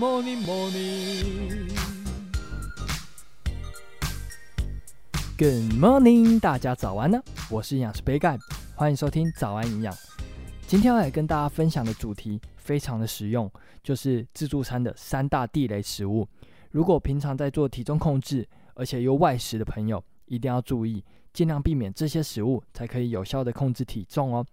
[0.00, 1.68] morning, morning.
[5.36, 7.22] Good morning，大家早安呢！
[7.50, 8.38] 我是营养师杯盖，
[8.74, 9.94] 欢迎收听早安营养。
[10.66, 13.50] 今天要来跟大家分享的主题非常的实用，
[13.82, 16.26] 就是自助餐的三大地雷食物。
[16.70, 21.04] 如果平常在做体重控制，而且又外食的朋友，一定要注意，
[21.34, 24.46] 尽量避免这些食物，才可以有效的控制体重哦。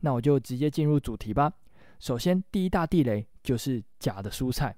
[0.00, 1.52] 那我就直接进入主题吧。
[2.00, 4.74] 首先，第一大地雷就是假的蔬菜。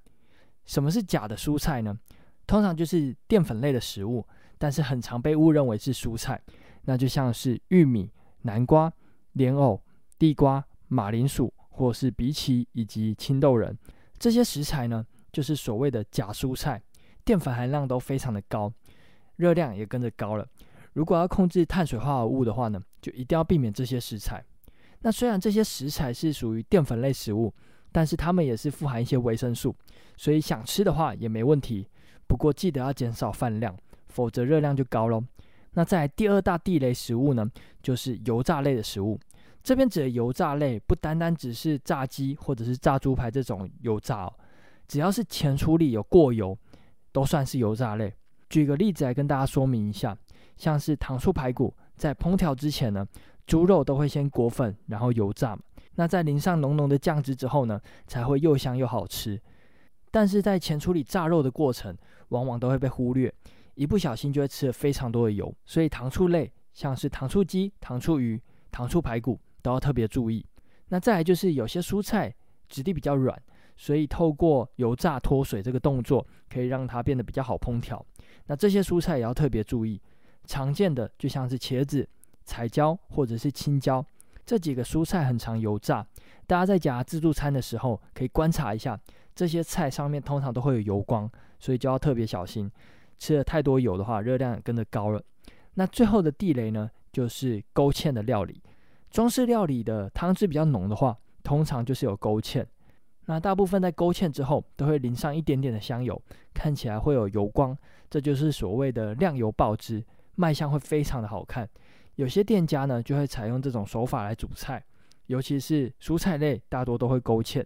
[0.67, 1.98] 什么是假的蔬菜呢？
[2.47, 4.27] 通常就是淀粉类的食物，
[4.59, 6.41] 但是很常被误认为是蔬菜。
[6.83, 8.11] 那就像是玉米、
[8.42, 8.92] 南瓜、
[9.33, 9.83] 莲藕、
[10.19, 13.77] 地瓜、马铃薯，或是荸荠以及青豆仁
[14.19, 16.80] 这些食材呢，就是所谓的假蔬菜，
[17.25, 18.73] 淀粉含量都非常的高，
[19.37, 20.47] 热量也跟着高了。
[20.92, 24.45] 如果要控制碳水化合物的话呢，就一定要避免这些食材。
[25.01, 27.53] 那虽然这些食材是属于淀粉类食物，
[27.96, 29.74] 但是它们也是富含一些维生素，
[30.18, 31.88] 所以想吃的话也没问题。
[32.27, 33.75] 不过记得要减少饭量，
[34.08, 35.25] 否则热量就高喽。
[35.72, 37.50] 那在第二大地雷食物呢，
[37.83, 39.19] 就是油炸类的食物。
[39.62, 44.34] 这边指的油炸类不单单只是炸鸡或者是炸猪排这种油炸哦，
[44.86, 46.55] 只要是前处理有过油，
[47.12, 48.12] 都算是油炸类。
[48.50, 50.14] 举个例子来跟大家说明一下，
[50.58, 53.06] 像是糖醋排骨，在烹调之前呢。
[53.47, 55.56] 猪肉都会先裹粉，然后油炸。
[55.97, 59.41] 那在淋上浓浓的酱汁之后呢，才会又香又好吃。
[60.11, 61.94] 但是在前处理炸肉的过程，
[62.28, 63.33] 往往都会被忽略，
[63.75, 65.55] 一不小心就会吃了非常多的油。
[65.66, 70.44] 所以糖醋类，像是糖醋鸡、糖醋鱼、糖醋排骨，都要特别注意。
[70.88, 72.34] 那再来就是有些蔬菜
[72.69, 73.36] 质地比较软，
[73.77, 78.05] 所以透过油炸脱水这个动作，可以让它变得比较好烹调。
[78.47, 80.00] 那这些蔬菜也要特别注意。
[80.44, 82.08] 常见的就像是茄子。
[82.48, 84.06] 彩椒或者是青椒
[84.47, 86.06] 这几个蔬菜很常油炸，
[86.47, 88.98] 大家在夹自助餐的时候可以观察一下，
[89.34, 92.70] 这些菜上面通常都会有油光，所以就要特别小心。
[93.19, 95.20] 吃了太多油的话，热量也跟着高了。
[95.75, 98.62] 那最后的地雷呢，就是勾芡的料理。
[99.10, 102.65] 中式料理的汤汁比较浓的话，通常就是有勾芡。
[103.25, 106.21] 那大部分在勾芡之后，都会淋上一点点的香油，
[106.54, 107.76] 看起来会有油光，
[108.09, 110.04] 这就是所谓的亮油爆汁，
[110.37, 111.69] 卖相会非常的好看。
[112.16, 114.84] 有些店家呢，就会采用这种手法来煮菜，
[115.27, 117.65] 尤其是蔬菜类，大多都会勾芡。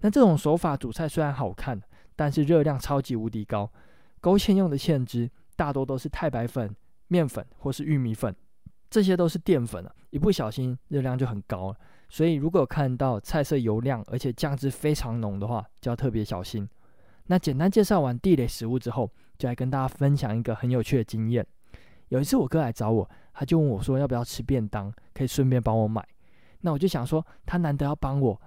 [0.00, 1.80] 那这种手法煮菜虽然好看，
[2.14, 3.70] 但是热量超级无敌高。
[4.20, 6.74] 勾芡用的芡汁大多都是太白粉、
[7.08, 8.34] 面粉或是玉米粉，
[8.90, 11.76] 这些都是淀粉啊，一不小心热量就很高了。
[12.08, 16.68] 所以如果看到菜色油亮，而且酱汁非常浓的话，就要特别小心。
[17.26, 21.46] 那简单介绍完地雷食物之后，就来跟大家分享一个很有趣的经验。
[22.12, 23.08] 有一次我哥来找我。
[23.32, 24.92] 他就问我说：“要不要吃便当？
[25.14, 26.06] 可以顺便帮我买。”
[26.60, 28.38] 那我就想说，他难得要帮我，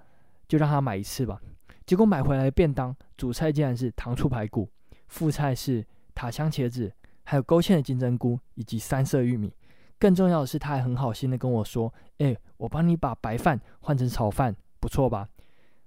[0.47, 1.41] 就让他买一次吧。
[1.87, 4.69] 结果买回来的便当主菜竟然是糖醋排骨，
[5.07, 5.83] 副菜是
[6.13, 6.93] 塔香茄子，
[7.23, 9.51] 还有勾芡的金针菇以及三色玉米。
[9.97, 15.27] 更重要的是，他还很好心的跟我说：“哎，我帮你把白饭换成炒饭，不错吧？”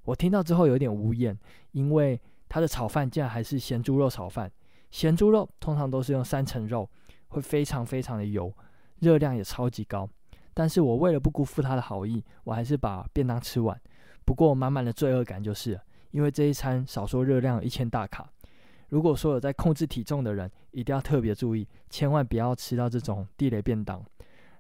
[0.02, 1.38] 我听到之后有点无言，
[1.70, 4.50] 因为他的炒饭竟然还是咸猪肉炒饭。
[4.90, 6.88] 咸猪肉通常都是用三层肉，
[7.28, 8.52] 会非常非常的油。
[9.00, 10.08] 热量也超级高，
[10.52, 13.80] 但是我为了不辜负他的好意，我还是把便当吃完。
[14.24, 18.28] 不过满满的罪恶感就是，因为这一餐少说热量一千大卡。
[18.88, 24.02] 如果说有在控制体重的人，一定要特别注意，千万不要吃到这种地雷便当。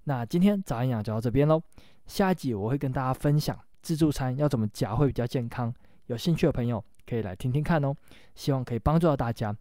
[0.04, 1.60] 那今天早安营养就到这边喽，
[2.06, 5.74] 下一集我会跟大家分享自助餐要怎么夹会比较健康。
[6.06, 7.92] 有兴趣的朋友可以来听听看哦，
[8.34, 9.52] 希望可以帮助到大家。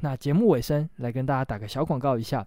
[0.00, 2.46] 那节目尾声来跟大家打个小广告一下。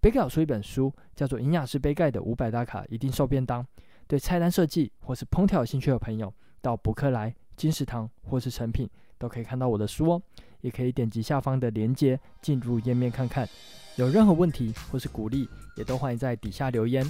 [0.00, 3.62] 杯盖有出一本书，叫做《营养师杯盖的五百大卡一定瘦便当》。
[4.06, 10.22] 对菜单设计或是烹调有兴趣的朋友，到博客来、金石堂或是诚品都可以看到我的书哦。
[10.60, 13.48] 也可以点击下方的链接进入页面看看。
[13.96, 17.04] 有任何问题或是鼓励，也都欢迎在底下留言。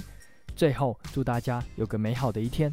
[0.55, 2.71] 最后，祝大家有个美好的一天。